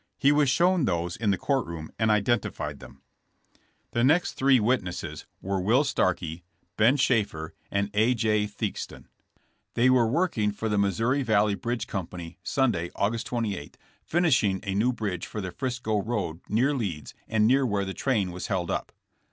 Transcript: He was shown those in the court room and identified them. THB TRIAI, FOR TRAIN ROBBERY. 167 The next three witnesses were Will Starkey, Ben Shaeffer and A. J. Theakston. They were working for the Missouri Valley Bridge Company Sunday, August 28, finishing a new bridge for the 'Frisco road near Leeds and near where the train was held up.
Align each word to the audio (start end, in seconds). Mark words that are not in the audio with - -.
He 0.17 0.31
was 0.31 0.49
shown 0.49 0.85
those 0.85 1.15
in 1.15 1.29
the 1.29 1.37
court 1.37 1.67
room 1.67 1.91
and 1.99 2.09
identified 2.09 2.79
them. 2.79 2.93
THB 2.93 2.95
TRIAI, 2.95 3.53
FOR 3.53 3.53
TRAIN 3.53 4.01
ROBBERY. 4.01 4.01
167 4.01 4.07
The 4.07 4.13
next 4.15 4.33
three 4.33 4.59
witnesses 4.59 5.25
were 5.43 5.61
Will 5.61 5.83
Starkey, 5.83 6.43
Ben 6.75 6.97
Shaeffer 6.97 7.53
and 7.69 7.91
A. 7.93 8.15
J. 8.15 8.47
Theakston. 8.47 9.05
They 9.75 9.91
were 9.91 10.07
working 10.07 10.51
for 10.51 10.69
the 10.69 10.79
Missouri 10.79 11.21
Valley 11.21 11.53
Bridge 11.53 11.85
Company 11.85 12.39
Sunday, 12.41 12.89
August 12.95 13.27
28, 13.27 13.77
finishing 14.03 14.59
a 14.63 14.73
new 14.73 14.91
bridge 14.91 15.27
for 15.27 15.39
the 15.39 15.51
'Frisco 15.51 16.01
road 16.01 16.39
near 16.49 16.73
Leeds 16.73 17.13
and 17.27 17.45
near 17.45 17.63
where 17.63 17.85
the 17.85 17.93
train 17.93 18.31
was 18.31 18.47
held 18.47 18.71
up. 18.71 18.91